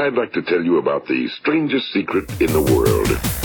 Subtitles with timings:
[0.00, 3.39] I'd like to tell you about the strangest secret in the world.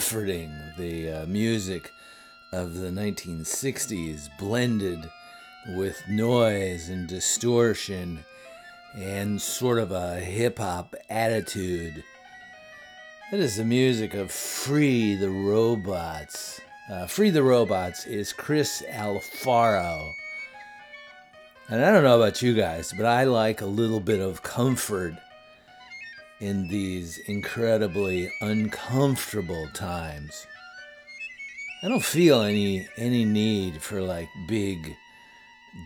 [0.00, 1.92] Comforting the uh, music
[2.52, 5.10] of the 1960s blended
[5.76, 8.24] with noise and distortion
[8.94, 12.02] and sort of a hip hop attitude.
[13.30, 16.62] That is the music of Free the Robots.
[16.90, 20.14] Uh, Free the Robots is Chris Alfaro.
[21.68, 25.12] And I don't know about you guys, but I like a little bit of comfort
[26.40, 30.46] in these incredibly uncomfortable times.
[31.82, 34.96] I don't feel any any need for like big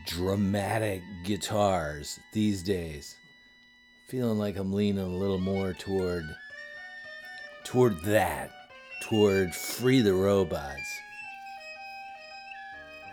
[0.07, 3.17] dramatic guitars these days.
[4.09, 6.25] Feeling like I'm leaning a little more toward
[7.65, 8.51] toward that,
[9.03, 11.01] toward free the robots.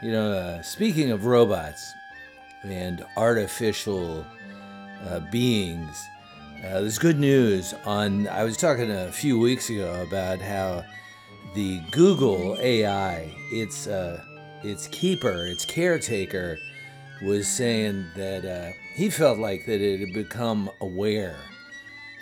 [0.04, 1.94] You know, uh, speaking of robots
[2.64, 4.26] and artificial
[5.08, 6.04] uh, beings,
[6.64, 8.28] uh, there's good news on.
[8.28, 10.84] I was talking a few weeks ago about how
[11.56, 14.24] the Google AI, its uh,
[14.64, 16.60] its keeper, its caretaker,
[17.24, 21.40] was saying that uh, he felt like that it had become aware,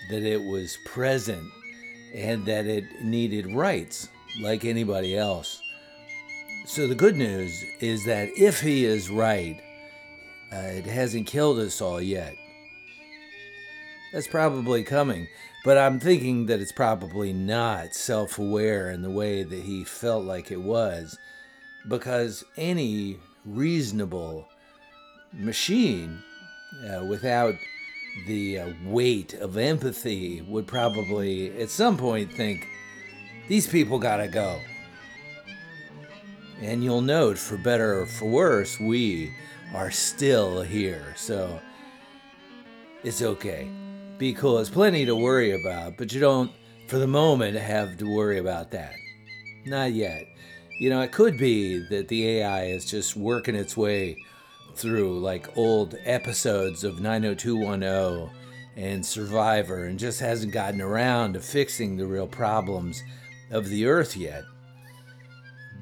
[0.10, 1.46] that it was present,
[2.16, 4.08] and that it needed rights
[4.40, 5.62] like anybody else.
[6.66, 9.60] So the good news is that if he is right,
[10.54, 12.36] uh, it hasn't killed us all yet.
[14.12, 15.28] That's probably coming,
[15.64, 20.26] but I'm thinking that it's probably not self aware in the way that he felt
[20.26, 21.18] like it was,
[21.88, 24.48] because any reasonable
[25.32, 26.24] machine
[26.90, 27.54] uh, without
[28.26, 32.68] the uh, weight of empathy would probably at some point think
[33.48, 34.60] these people gotta go.
[36.62, 39.32] And you'll note, for better or for worse, we
[39.74, 41.14] are still here.
[41.16, 41.60] So
[43.04, 43.70] it's okay.
[44.20, 44.56] Be cool.
[44.56, 46.52] There's plenty to worry about, but you don't,
[46.90, 48.92] for the moment, have to worry about that.
[49.66, 50.28] Not yet.
[50.78, 54.18] You know, it could be that the AI is just working its way
[54.76, 58.30] through like old episodes of 90210
[58.76, 63.02] and Survivor and just hasn't gotten around to fixing the real problems
[63.52, 64.44] of the earth yet.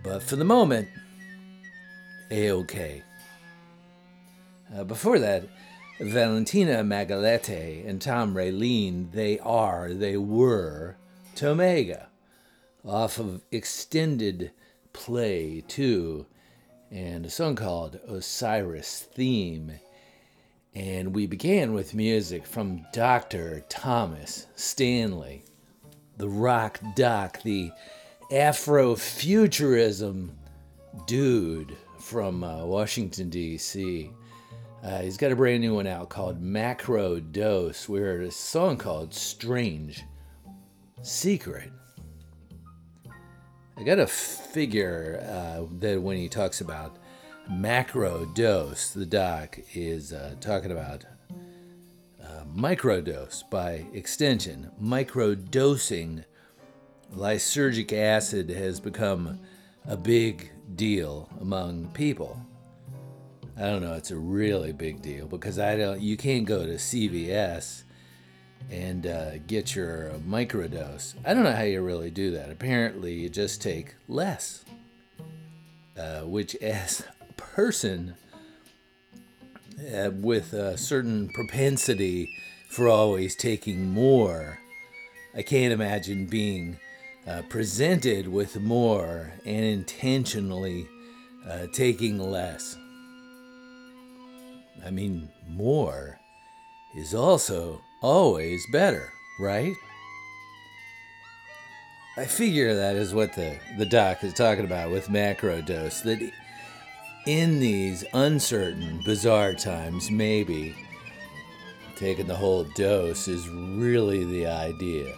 [0.03, 0.89] But for the moment,
[2.29, 3.01] a okay.
[4.75, 5.50] Uh, before that,
[6.00, 10.96] Valentina Magaletti and Tom Relleen, they are, they were
[11.36, 12.06] Tomaga,
[12.86, 14.51] off of extended
[14.94, 16.27] play 2
[16.92, 19.80] and a song called Osiris Theme.
[20.75, 23.63] And we began with music from Dr.
[23.68, 25.46] Thomas Stanley,
[26.18, 27.72] the rock doc, the
[28.32, 30.30] Afrofuturism
[31.08, 34.12] dude from uh, Washington, D.C.
[34.88, 37.89] Uh, he's got a brand new one out called Macro Dose.
[37.89, 40.06] We heard a song called Strange
[41.01, 41.74] Secret.
[43.75, 47.00] I got a figure uh, that when he talks about
[47.50, 51.03] macro dose, the doc is uh, talking about
[52.24, 54.72] uh, microdose by extension.
[54.82, 56.24] Microdosing
[57.13, 59.38] lysergic acid has become
[59.86, 62.41] a big deal among people.
[63.57, 66.73] I don't know, it's a really big deal because I don't you can't go to
[66.73, 67.83] CVS
[68.69, 71.15] and uh, get your microdose.
[71.25, 72.51] I don't know how you really do that.
[72.51, 74.63] Apparently, you just take less,
[75.97, 78.15] uh, which, as a person
[79.93, 82.29] uh, with a certain propensity
[82.69, 84.59] for always taking more,
[85.35, 86.77] I can't imagine being
[87.25, 90.87] uh, presented with more and intentionally
[91.47, 92.77] uh, taking less.
[94.86, 96.19] I mean, more
[96.96, 99.74] is also always better, right?
[102.17, 106.01] I figure that is what the, the doc is talking about with macro dose.
[106.01, 106.31] That
[107.27, 110.75] in these uncertain, bizarre times, maybe
[111.96, 115.13] taking the whole dose is really the idea.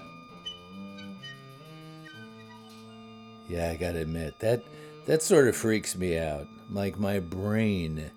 [3.48, 4.64] Yeah, I gotta admit that
[5.06, 6.48] that sort of freaks me out.
[6.70, 8.12] Like my brain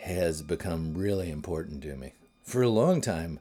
[0.00, 2.12] has become really important to me.
[2.42, 3.40] For a long time,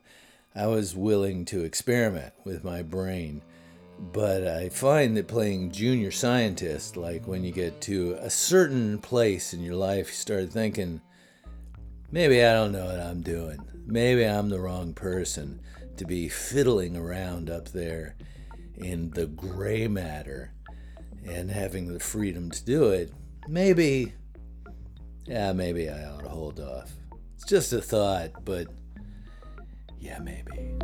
[0.55, 3.41] I was willing to experiment with my brain.
[3.99, 9.53] But I find that playing junior scientist, like when you get to a certain place
[9.53, 11.01] in your life, you start thinking,
[12.11, 13.59] maybe I don't know what I'm doing.
[13.85, 15.61] Maybe I'm the wrong person
[15.97, 18.15] to be fiddling around up there
[18.75, 20.51] in the gray matter
[21.25, 23.11] and having the freedom to do it.
[23.47, 24.13] Maybe,
[25.27, 26.91] yeah, maybe I ought to hold off.
[27.35, 28.67] It's just a thought, but
[29.99, 30.75] yeah, maybe.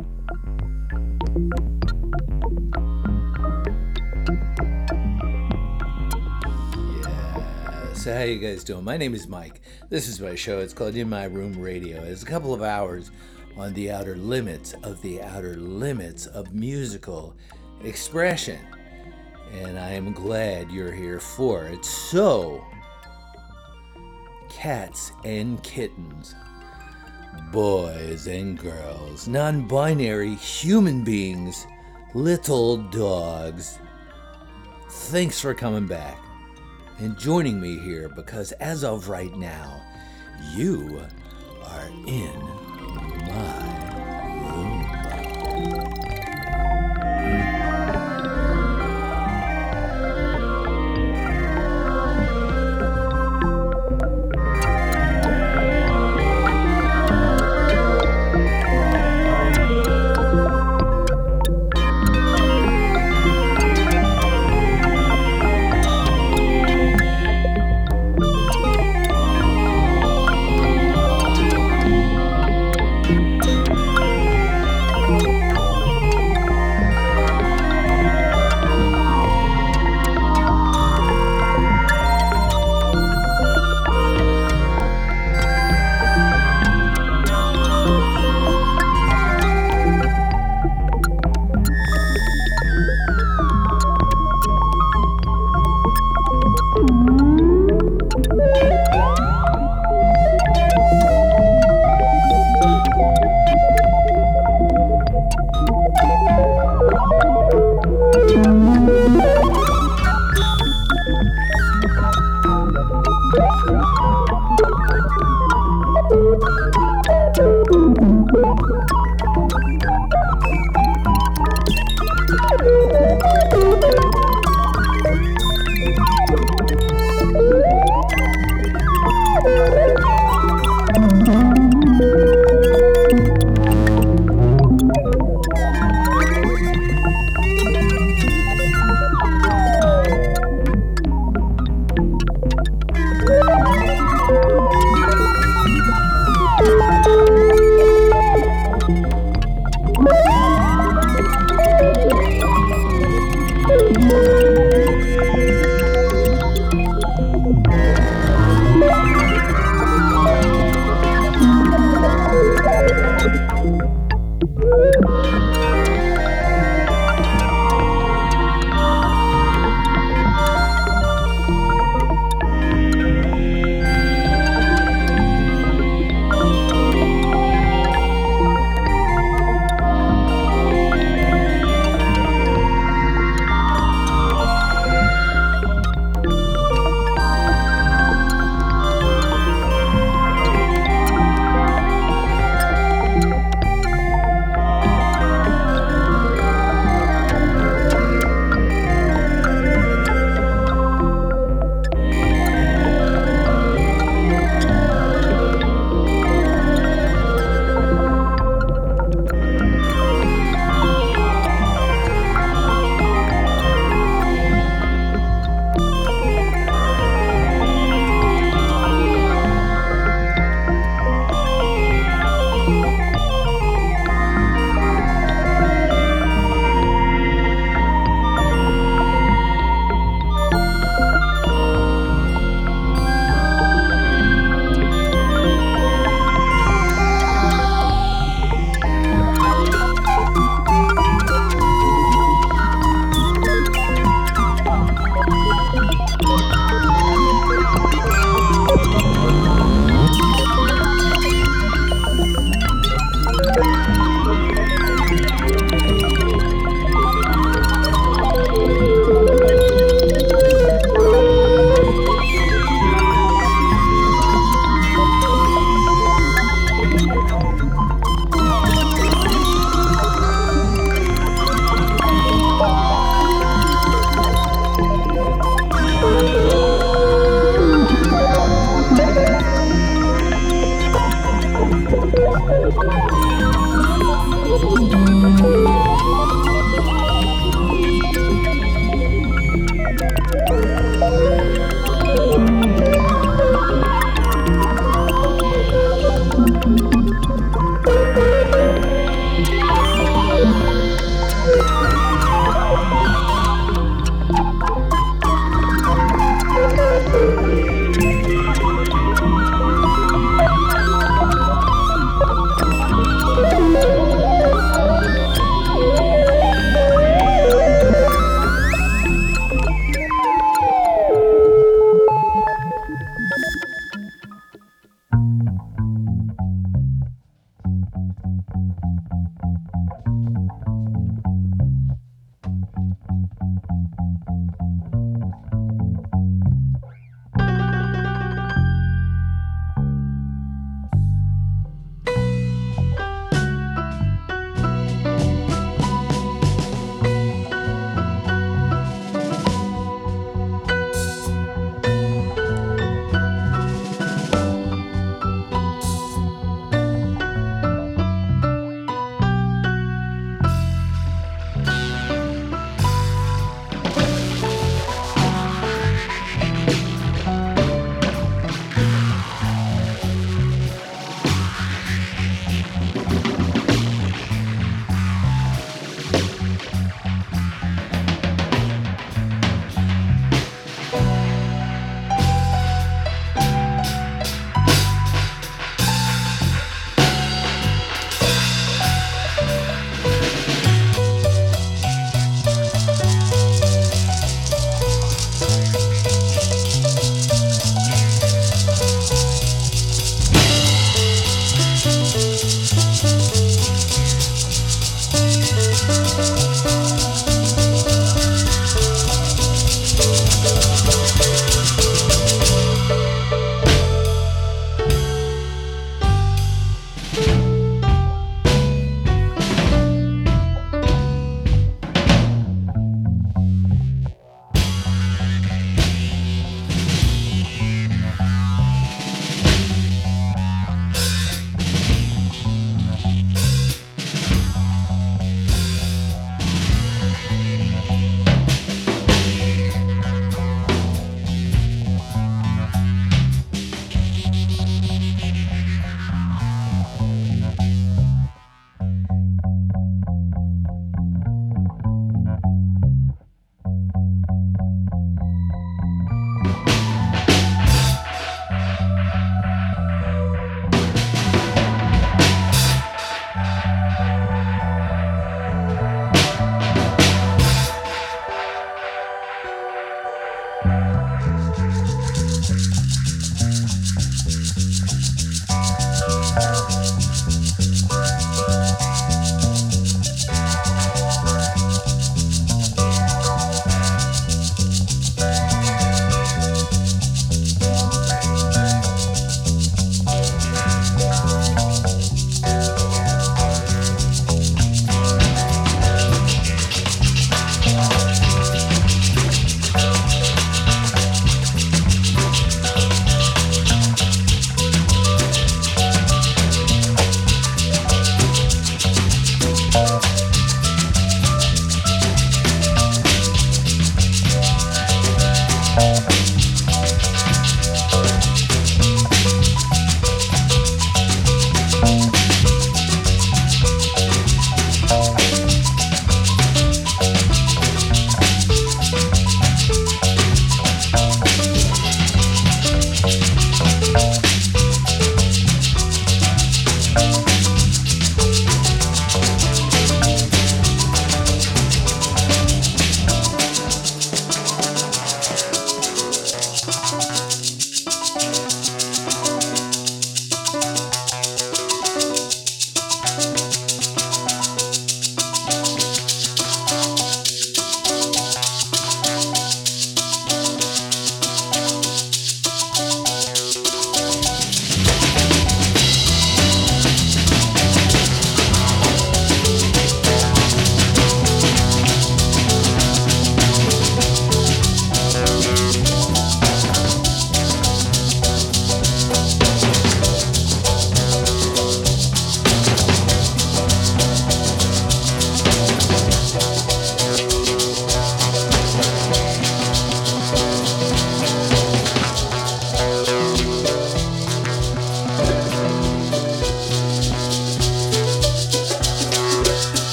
[7.94, 8.84] So how you guys doing?
[8.84, 9.62] My name is Mike.
[9.88, 10.58] This is my show.
[10.58, 12.02] It's called In My Room Radio.
[12.02, 13.10] It's a couple of hours
[13.56, 17.34] on the outer limits of the outer limits of musical
[17.82, 18.58] expression.
[19.52, 21.82] And I am glad you're here for it.
[21.82, 22.62] So,
[24.54, 26.34] cats and kittens,
[27.52, 31.66] boys and girls, non binary human beings,
[32.14, 33.78] little dogs,
[34.88, 36.18] thanks for coming back
[36.98, 39.82] and joining me here because as of right now,
[40.54, 41.02] you
[41.64, 42.40] are in
[43.28, 43.83] my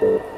[0.00, 0.33] 我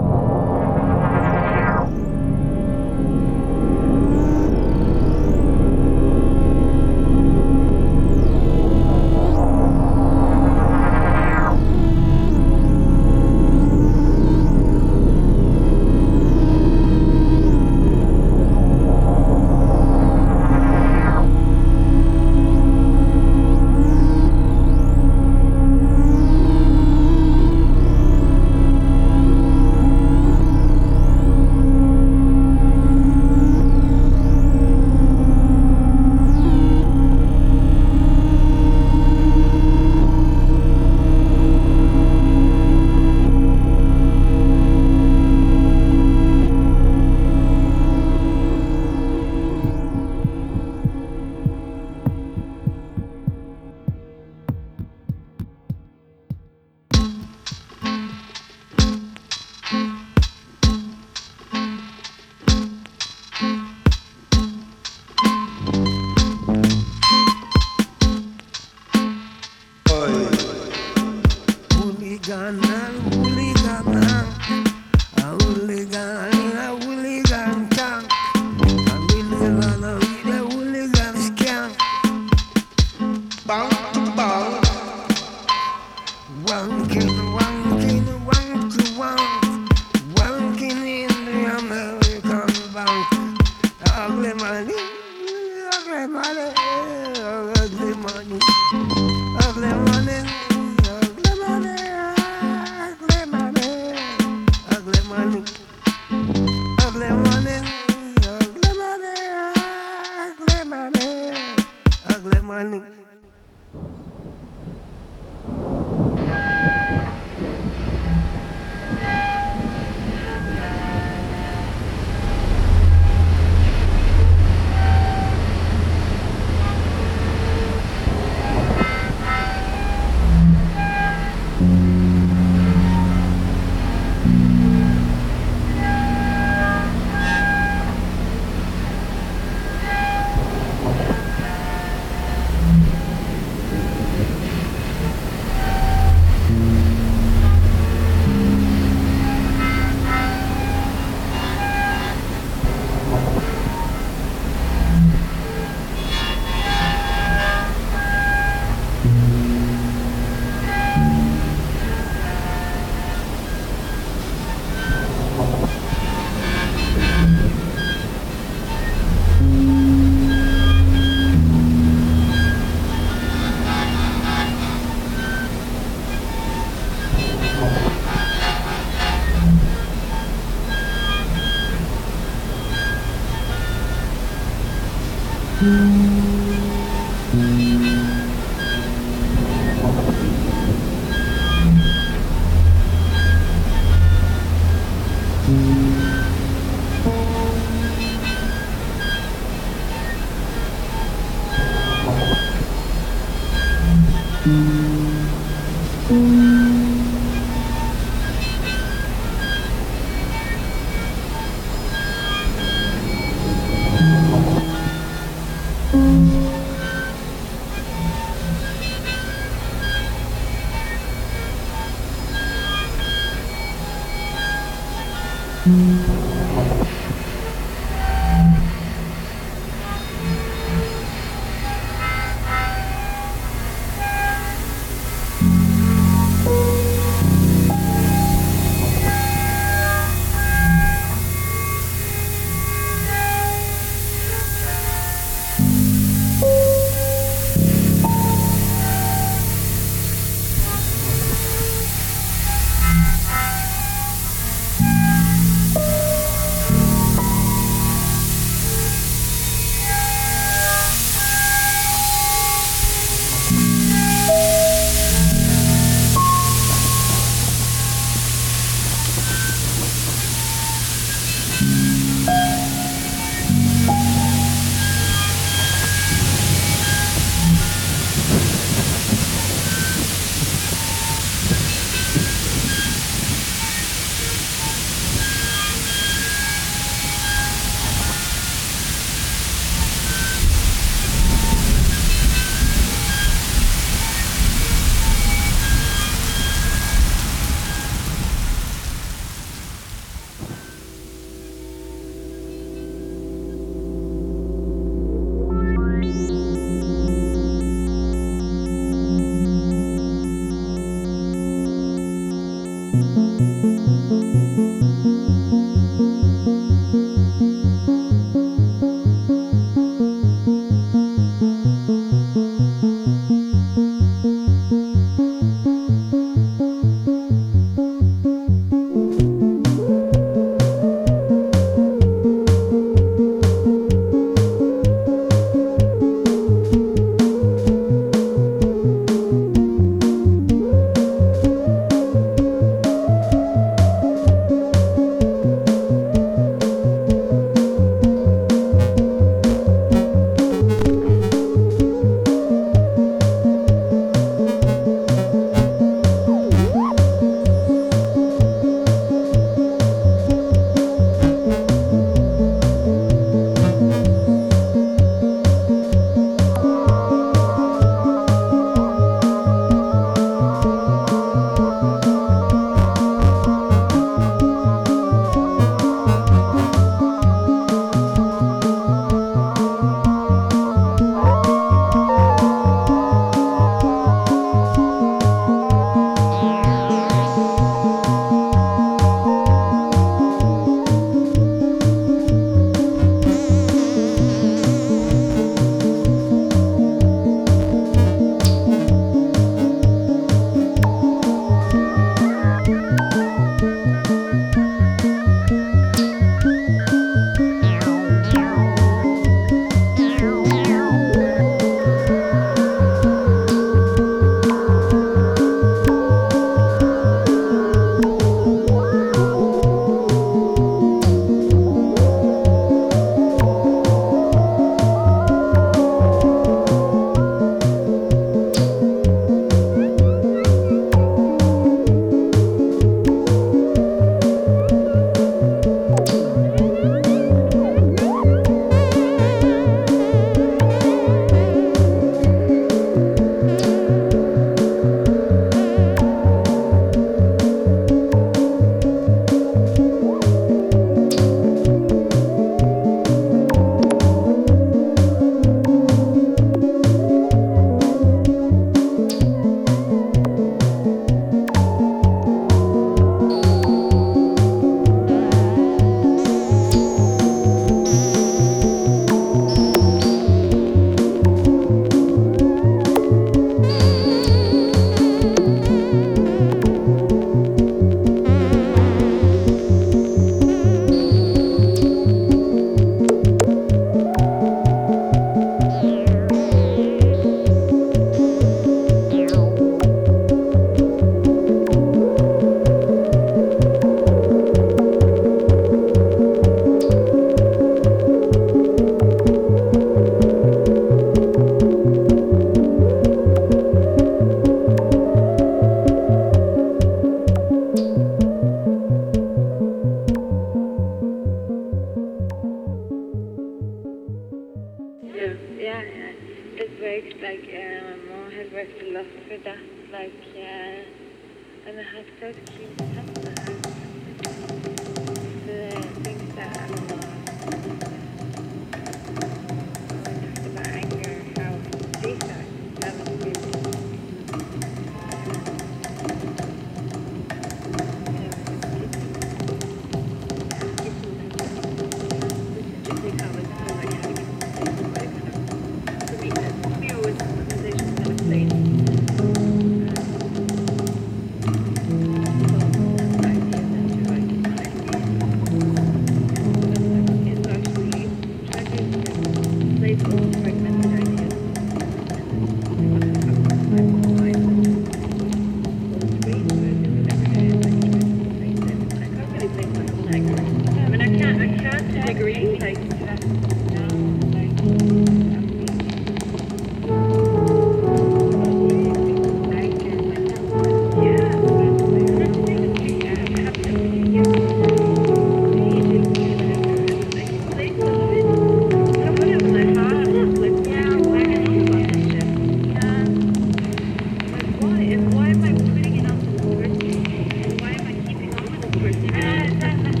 [598.82, 600.00] Thank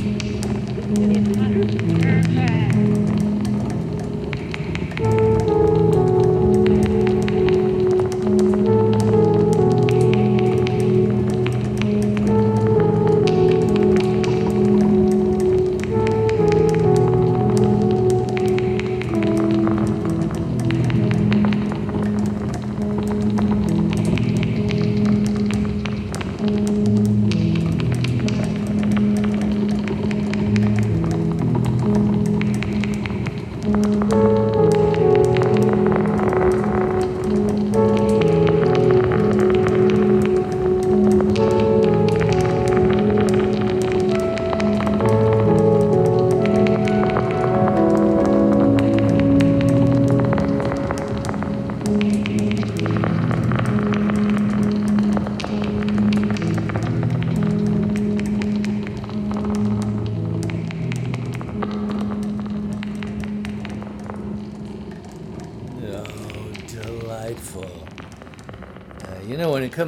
[0.00, 0.05] you.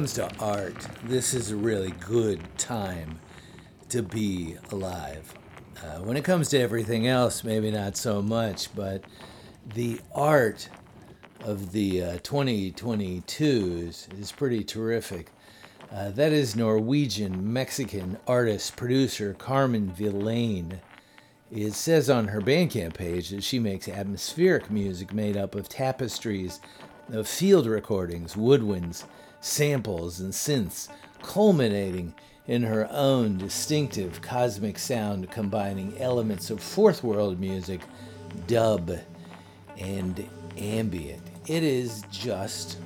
[0.09, 3.19] Comes to art, this is a really good time
[3.89, 5.33] to be alive.
[5.77, 9.03] Uh, when it comes to everything else, maybe not so much, but
[9.75, 10.67] the art
[11.41, 15.29] of the uh, 2022s is pretty terrific.
[15.91, 20.79] Uh, that is Norwegian Mexican artist producer Carmen Villain.
[21.51, 26.59] It says on her Bandcamp page that she makes atmospheric music made up of tapestries
[27.11, 29.03] of field recordings, woodwinds,
[29.41, 30.89] samples, and synths,
[31.21, 32.13] culminating
[32.47, 37.81] in her own distinctive cosmic sound combining elements of fourth world music,
[38.47, 38.91] dub,
[39.77, 40.27] and
[40.57, 41.21] ambient.
[41.47, 42.77] It is just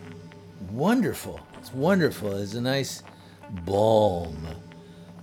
[0.69, 1.39] wonderful.
[1.57, 2.35] It's wonderful.
[2.37, 3.03] It's a nice
[3.65, 4.47] balm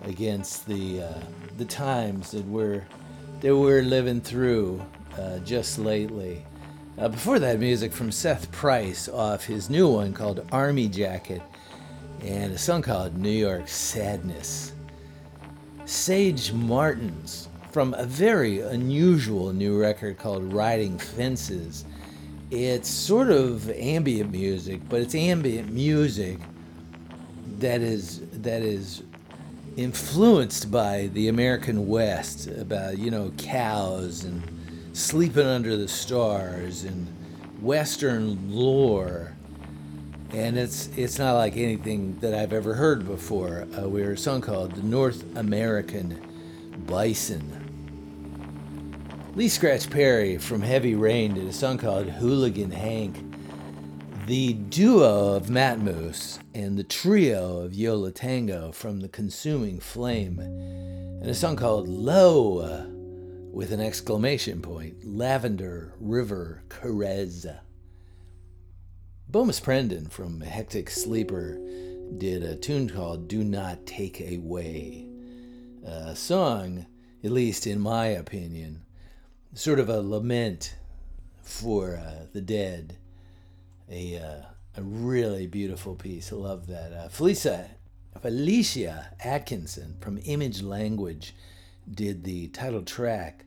[0.02, 1.18] against the uh,
[1.58, 2.86] the times that we're
[3.40, 4.82] that we're living through
[5.18, 6.44] uh, just lately.
[7.00, 11.40] Uh, before that, music from Seth Price off his new one called Army Jacket,
[12.20, 14.74] and a song called New York Sadness.
[15.86, 21.86] Sage Martens from a very unusual new record called Riding Fences.
[22.50, 26.38] It's sort of ambient music, but it's ambient music
[27.60, 29.02] that is that is
[29.78, 34.59] influenced by the American West about you know cows and
[35.00, 37.06] sleeping under the stars and
[37.60, 39.34] Western lore,
[40.32, 43.66] and it's it's not like anything that I've ever heard before.
[43.78, 46.20] Uh, we heard a song called "The North American
[46.86, 47.56] Bison."
[49.34, 53.26] Lee Scratch Perry from Heavy Rain did a song called "Hooligan Hank."
[54.26, 60.38] The duo of Matmos and the trio of Yo La Tengo from The Consuming Flame,
[60.38, 62.89] and a song called Lo
[63.52, 67.46] with an exclamation point Lavender River Karez.
[69.30, 71.58] Bomis Prendin from Hectic Sleeper
[72.18, 75.06] did a tune called Do Not Take Away.
[75.84, 76.86] A song,
[77.22, 78.84] at least in my opinion,
[79.54, 80.76] sort of a lament
[81.42, 82.98] for uh, the dead
[83.90, 84.42] a uh,
[84.76, 86.32] a really beautiful piece.
[86.32, 86.92] I love that.
[86.92, 87.70] Uh, Felicia
[88.20, 91.34] Felicia Atkinson from Image Language
[91.92, 93.44] did the title track.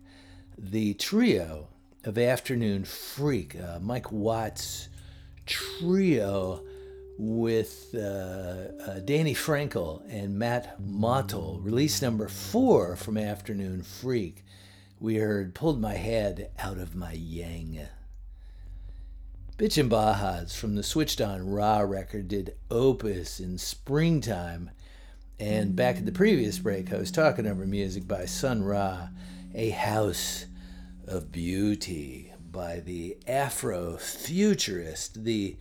[0.57, 1.69] The trio
[2.03, 4.89] of Afternoon Freak, uh, Mike Watt's
[5.45, 6.63] trio
[7.17, 14.43] with uh, uh, Danny Frankel and Matt Mottel, release number four from Afternoon Freak.
[14.99, 17.87] We heard Pulled My Head Out of My Yang.
[19.57, 24.71] Bitchin' Bajas from the Switched On Ra record did Opus in springtime.
[25.39, 26.15] And back at the mm.
[26.15, 29.09] previous break, I was talking over music by Sun Ra,
[29.55, 30.45] A House
[31.07, 35.57] of Beauty by the Afro futurist, the,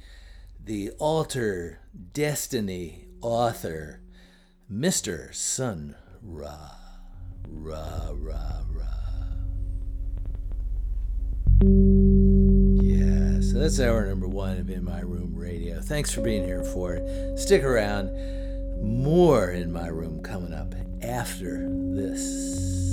[0.63, 1.81] the alter
[2.13, 4.01] destiny author,
[4.71, 5.35] Mr.
[5.35, 6.71] Sun Ra.
[7.49, 8.85] Ra, ra, ra.
[12.83, 15.81] Yeah, so that's hour number one of In My Room Radio.
[15.81, 17.39] Thanks for being here for it.
[17.39, 18.11] Stick around.
[18.83, 22.92] More In My Room coming up after this.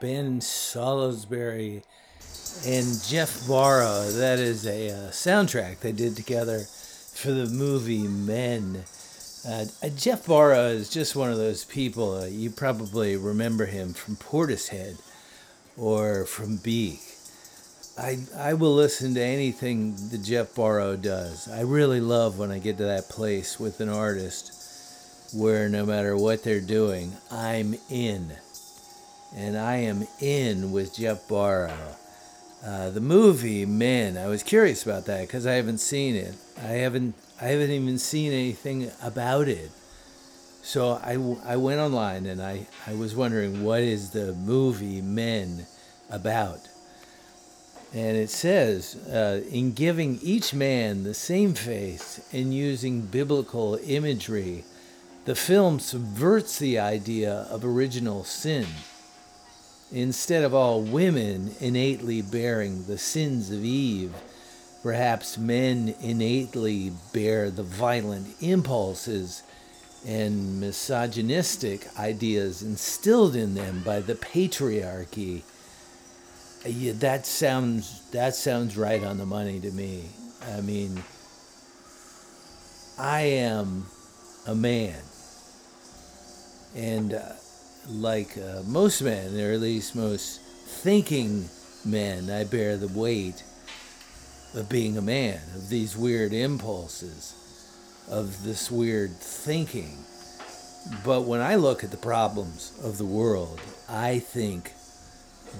[0.00, 1.82] Ben Salisbury
[2.66, 4.10] and Geoff Barrow.
[4.10, 8.84] That is a uh, soundtrack they did together for the movie Men.
[9.46, 12.18] Uh, uh Geoff Barrow is just one of those people.
[12.18, 15.00] Uh, you probably remember him from Portishead
[15.76, 17.00] or from Beak.
[17.98, 21.48] I, I will listen to anything that Geoff Barrow does.
[21.48, 24.54] I really love when I get to that place with an artist
[25.34, 28.36] where no matter what they're doing, I'm in.
[29.36, 31.96] And I am in with Geoff Barrow.
[32.64, 36.34] Uh, the movie Men, I was curious about that because I haven't seen it.
[36.58, 39.70] I haven't I haven't even seen anything about it.
[40.62, 41.14] So I,
[41.44, 45.66] I went online and I, I was wondering what is the movie Men
[46.10, 46.58] about?
[47.94, 54.64] And it says, uh, in giving each man the same face and using biblical imagery
[55.24, 58.66] the film subverts the idea of original sin.
[59.90, 64.14] Instead of all women innately bearing the sins of Eve,
[64.82, 69.42] perhaps men innately bear the violent impulses
[70.06, 75.42] and misogynistic ideas instilled in them by the patriarchy.
[76.66, 80.10] Yeah, that sounds that sounds right on the money to me.
[80.54, 81.02] I mean,
[82.98, 83.86] I am
[84.46, 85.00] a man
[86.74, 87.32] and uh,
[87.88, 91.48] like uh, most men, or at least most thinking
[91.84, 93.42] men, I bear the weight
[94.54, 97.34] of being a man, of these weird impulses,
[98.10, 100.04] of this weird thinking.
[101.04, 104.72] But when I look at the problems of the world, I think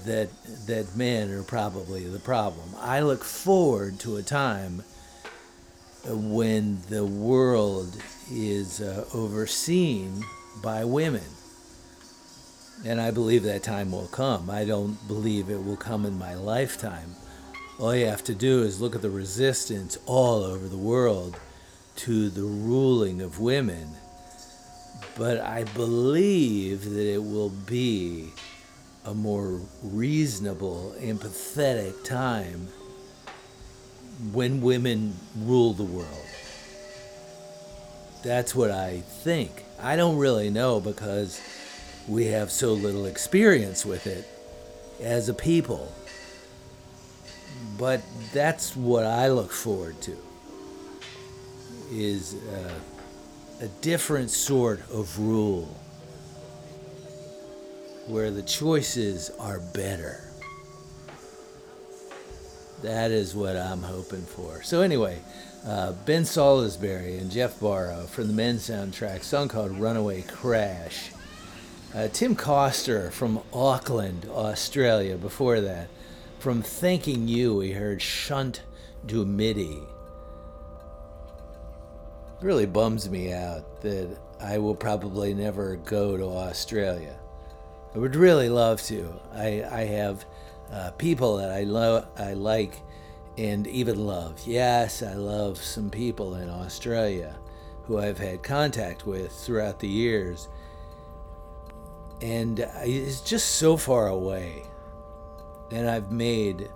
[0.04, 0.28] that
[0.66, 2.74] that men are probably the problem.
[2.78, 4.82] I look forward to a time
[6.06, 7.96] when the world
[8.30, 10.22] is uh, overseen
[10.62, 11.22] by women.
[12.84, 14.48] And I believe that time will come.
[14.48, 17.16] I don't believe it will come in my lifetime.
[17.78, 21.38] All you have to do is look at the resistance all over the world
[21.96, 23.88] to the ruling of women.
[25.16, 28.30] But I believe that it will be
[29.04, 32.68] a more reasonable, empathetic time
[34.32, 36.26] when women rule the world.
[38.24, 39.64] That's what I think.
[39.80, 41.40] I don't really know because
[42.08, 44.26] we have so little experience with it
[45.00, 45.92] as a people.
[47.78, 48.02] But
[48.32, 50.16] that's what I look forward to
[51.90, 55.74] is uh, a different sort of rule
[58.06, 60.24] where the choices are better.
[62.82, 64.62] That is what I'm hoping for.
[64.62, 65.18] So anyway,
[65.66, 71.10] uh, ben Salisbury and Geoff Barrow from the Men soundtrack, song called Runaway Crash.
[71.94, 75.88] Uh, Tim Coster from Auckland, Australia, before that.
[76.38, 78.62] From Thanking You, we heard Chant
[79.06, 79.78] du Midi.
[82.42, 87.18] Really bums me out that I will probably never go to Australia.
[87.94, 89.18] I would really love to.
[89.32, 90.26] I, I have
[90.70, 92.74] uh, people that I, lo- I like
[93.38, 94.38] and even love.
[94.46, 97.34] Yes, I love some people in Australia
[97.84, 100.48] who I've had contact with throughout the years.
[102.20, 104.64] And it's just so far away.
[105.70, 106.70] And I've made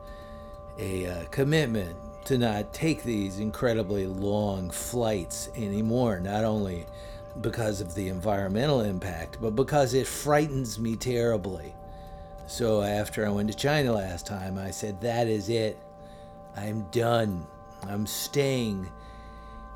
[0.78, 1.96] a uh, commitment
[2.26, 6.86] to not take these incredibly long flights anymore, not only
[7.40, 11.74] because of the environmental impact, but because it frightens me terribly.
[12.46, 15.78] So after I went to China last time, I said, that is it.
[16.56, 17.46] I'm done.
[17.88, 18.88] I'm staying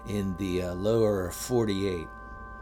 [0.09, 2.07] in the uh, lower 48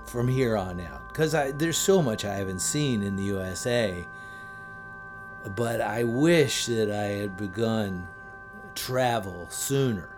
[0.07, 4.07] from here on out because there's so much I haven't seen in the USA.
[5.55, 8.09] But I wish that I had begun
[8.75, 10.09] travel sooner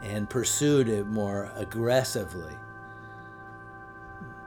[0.00, 2.56] and pursued it more aggressively.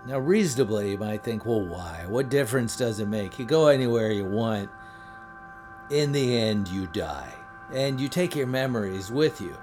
[0.06, 2.06] Now, reasonably, you might think, well, why?
[2.08, 3.40] What difference does it make?
[3.40, 4.70] You go anywhere you want.
[5.90, 7.34] In the end, you die
[7.74, 9.56] and you take your memories with you.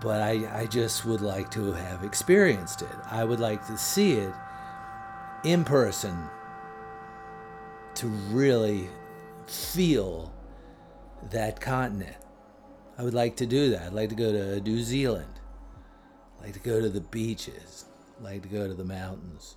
[0.00, 2.88] But I, I just would like to have experienced it.
[3.10, 4.32] I would like to see it
[5.44, 6.28] in person
[7.94, 8.88] to really
[9.46, 10.32] feel
[11.30, 12.16] that continent.
[12.98, 13.86] I would like to do that.
[13.86, 15.40] I'd like to go to New Zealand.
[16.38, 17.86] I'd like to go to the beaches.
[18.18, 19.56] I'd like to go to the mountains.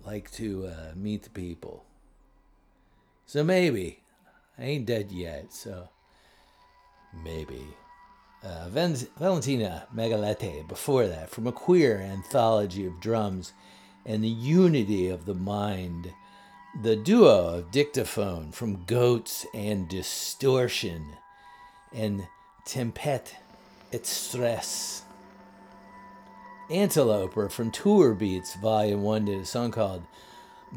[0.00, 1.84] I'd like to uh, meet the people.
[3.26, 4.02] So maybe.
[4.58, 5.88] I ain't dead yet, so
[7.22, 7.66] maybe.
[8.46, 13.52] Uh, Valentina Magaletti, before that, from a queer anthology of drums
[14.04, 16.12] and the unity of the mind
[16.80, 21.14] the duo of dictaphone from Goats and Distortion
[21.92, 22.28] and
[22.66, 23.32] Tempête
[23.92, 25.02] et Stress.
[26.70, 30.04] Anteloper from Tour Beats Volume 1 did a song called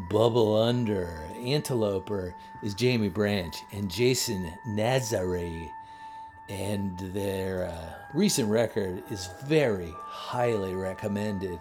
[0.09, 1.21] Bubble Under.
[1.37, 2.33] Anteloper
[2.63, 5.69] is Jamie Branch and Jason Nazary.
[6.49, 11.59] And their uh, recent record is very highly recommended.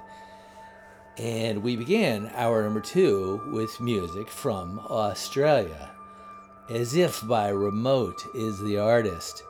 [1.19, 5.91] And we began hour number two with music from Australia.
[6.71, 9.43] As if by remote is the artist.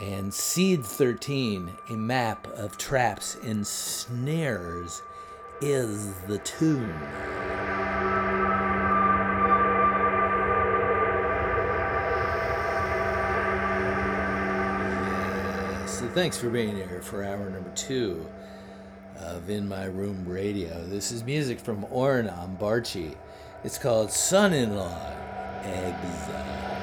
[0.00, 5.02] And Seed 13, a map of traps and snares,
[5.60, 6.94] is the tune.
[15.98, 18.24] So thanks for being here for hour number two
[19.16, 20.84] of In My Room Radio.
[20.84, 23.16] This is music from Oren Ambarchi.
[23.64, 24.96] It's called Son in Law
[25.64, 26.77] Eggs.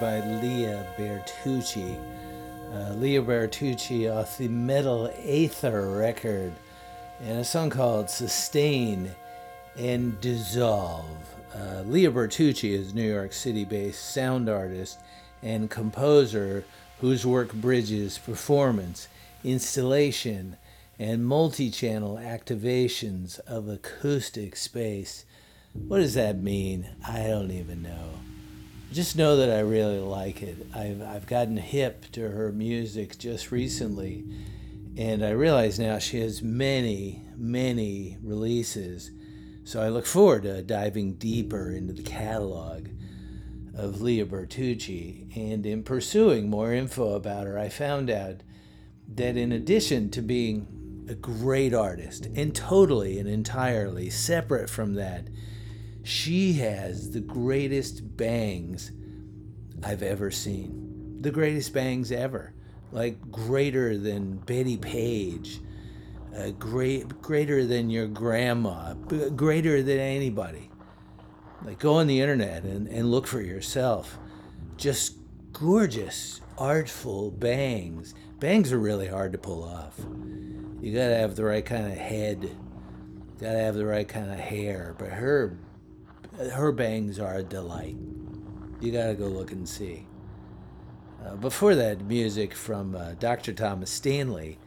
[0.00, 1.98] By Lea Bertucci.
[2.72, 6.52] Uh, Lea Bertucci off the Metal Aether record,
[7.20, 9.10] and a song called Sustain
[9.76, 11.04] and Dissolve.
[11.54, 14.98] Uh, Lea Bertucci is New York City based sound artist
[15.42, 16.64] and composer
[17.00, 19.08] whose work bridges performance,
[19.44, 20.56] installation,
[20.98, 25.24] and multi channel activations of acoustic space.
[25.72, 26.88] What does that mean?
[27.06, 28.33] I don't even know.
[28.94, 30.68] Just know that I really like it.
[30.72, 34.24] I've, I've gotten hip to her music just recently,
[34.96, 39.10] and I realize now she has many, many releases.
[39.64, 42.86] So I look forward to diving deeper into the catalog
[43.76, 45.36] of Lea Bertucci.
[45.36, 48.44] And in pursuing more info about her, I found out
[49.12, 55.26] that in addition to being a great artist and totally and entirely separate from that,
[56.04, 58.92] she has the greatest bangs
[59.82, 61.18] I've ever seen.
[61.22, 62.52] The greatest bangs ever.
[62.92, 65.60] Like greater than Bettie Page,
[66.36, 70.70] uh, great, greater than your grandma, greater than anybody.
[71.64, 74.18] Like go on the internet and, and look for yourself.
[74.76, 75.16] Just
[75.52, 78.14] gorgeous, artful bangs.
[78.38, 79.98] Bangs are really hard to pull off.
[80.80, 82.54] You gotta have the right kind of head.
[83.40, 84.94] Gotta have the right kind of hair.
[84.98, 85.58] But her
[86.38, 87.96] her bangs are a delight.
[88.80, 90.06] You gotta go look and see.
[91.24, 93.52] Uh, before that, music from uh, Dr.
[93.52, 94.58] Thomas Stanley.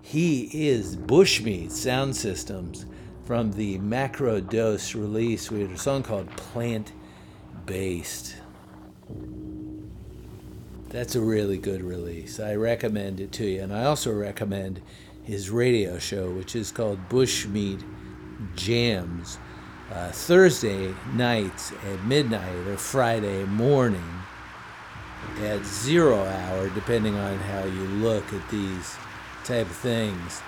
[0.00, 2.86] He is Bushmeat Sound Systems
[3.24, 5.50] from the Macro Dose release.
[5.50, 6.92] We had a song called Plant
[7.66, 8.36] Based.
[10.88, 12.38] That's a really good release.
[12.38, 13.62] I recommend it to you.
[13.62, 14.80] And I also recommend
[15.24, 17.82] his radio show, which is called Bushmeat
[18.54, 19.38] Jams.
[19.92, 24.02] Uh, Thursday nights at midnight or Friday morning
[25.42, 28.96] at zero hour, depending on how you look at these
[29.44, 30.42] type of things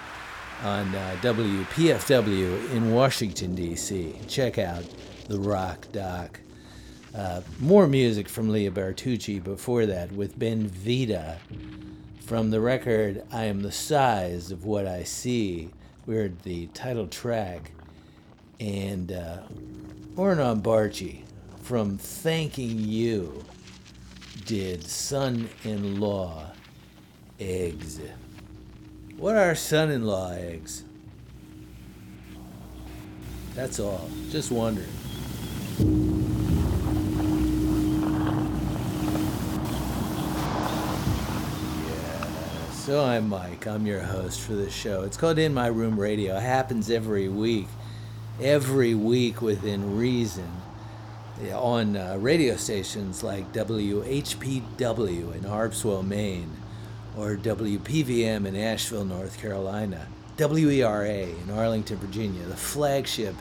[0.63, 4.15] on uh, WPFW in Washington, D.C.
[4.27, 4.85] Check out
[5.29, 6.41] the Rock Doc.
[7.15, 11.39] Uh, more music from Lea Bertucci before that with Ben Vida
[12.25, 15.71] from the record I Am the Size of What I See.
[16.07, 17.71] We heard the title track.
[18.61, 19.39] And uh,
[20.17, 21.23] Barchi
[21.63, 23.45] from Thanking You
[24.45, 26.47] did Son in Law
[27.39, 28.01] Eggs.
[29.19, 30.85] What are son in law eggs?
[33.55, 34.11] That's all.
[34.31, 34.87] Just wondering.
[41.69, 42.71] Yeah.
[42.73, 43.67] So I'm Mike.
[43.67, 45.03] I'm your host for this show.
[45.05, 46.37] It's called In My Room Radio.
[46.37, 47.69] It happens every week.
[48.41, 50.51] Every week within reason.
[51.55, 56.57] On uh, radio stations like WHPW in Harpswell, Maine
[57.17, 60.07] or WPVM in Asheville, North Carolina,
[60.39, 63.35] WERA in Arlington, Virginia, the flagship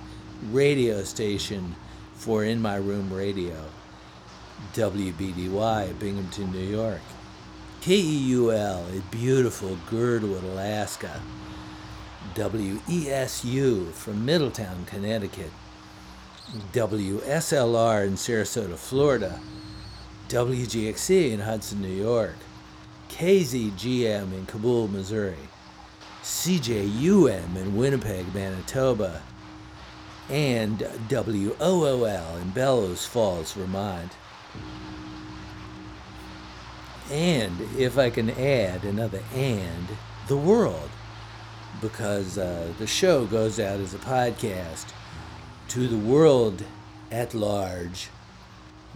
[0.52, 1.76] radio station
[2.14, 3.66] for In My Room Radio,
[4.74, 7.02] WBDY, Binghamton, New York,
[7.82, 11.22] KEUL in beautiful Girdwood, Alaska,
[12.34, 15.52] WESU from Middletown, Connecticut,
[16.74, 19.40] WSLR in Sarasota, Florida,
[20.28, 22.36] WGXC in Hudson, New York,
[23.10, 25.38] KZGM in Cabool, Missouri,
[26.24, 29.22] CJUM in Winnipeg, Manitoba,
[30.30, 30.80] and
[31.10, 34.12] WOOL in Bellows Falls, Vermont.
[37.12, 39.88] And if I can add another and,
[40.28, 40.90] the world,
[41.90, 44.86] because uh, the show goes out as a podcast
[45.68, 46.64] to the world
[47.12, 48.10] at large,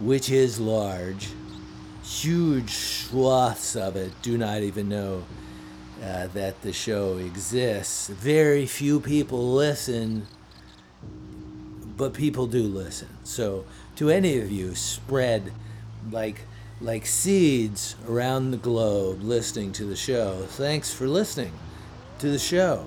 [0.00, 1.28] which is large
[2.02, 5.24] huge swaths of it do not even know
[6.02, 8.08] uh, that the show exists.
[8.08, 10.26] Very few people listen,
[11.96, 13.08] but people do listen.
[13.22, 13.64] So,
[13.96, 15.52] to any of you, spread
[16.10, 16.42] like
[16.80, 20.46] like seeds around the globe listening to the show.
[20.48, 21.52] Thanks for listening
[22.20, 22.86] to the show.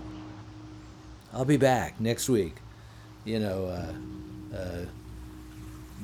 [1.34, 2.56] I'll be back next week.
[3.26, 4.86] You know, uh, uh,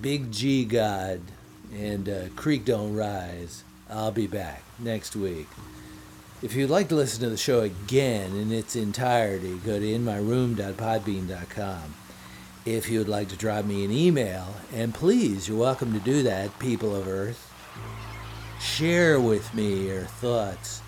[0.02, 1.22] Big G God
[1.74, 3.64] and uh, Creek Don't Rise.
[3.90, 5.48] I'll be back next week.
[6.42, 11.96] If you'd like to listen to the show again in its entirety, go to inmyroom.podbean.com.
[12.66, 16.58] If you'd like to drop me an email, and please, you're welcome to do that,
[16.60, 17.54] people of Earth,
[18.60, 20.82] share with me your thoughts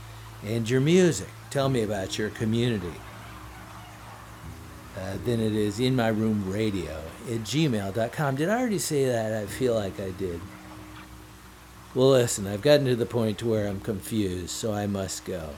[0.44, 1.30] and your music.
[1.52, 2.94] Tell me about your community.
[4.98, 8.36] Uh, then it is in my room radio at gmail.com.
[8.36, 9.34] Did I already say that?
[9.34, 10.40] I feel like I did.
[11.94, 15.50] Well, listen, I've gotten to the point to where I'm confused, so I must go.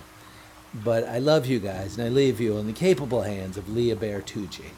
[0.74, 3.94] But I love you guys, and I leave you in the capable hands of Lea
[3.94, 4.72] Bertucci.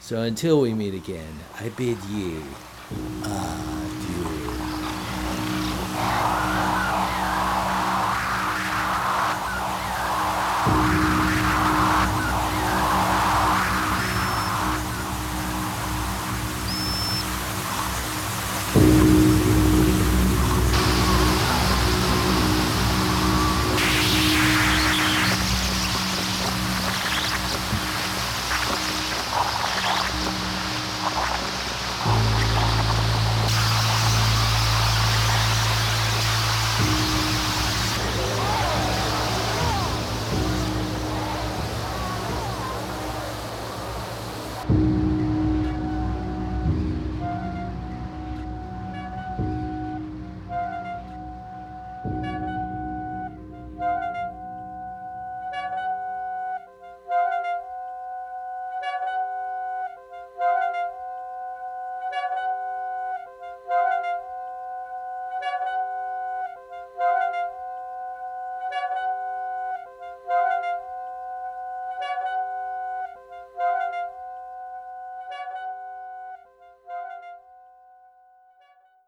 [0.00, 2.38] So until we meet again, I bid ye
[3.22, 4.38] adieu.